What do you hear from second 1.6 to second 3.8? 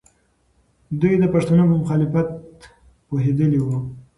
په مخالفت پوهېدلې وو.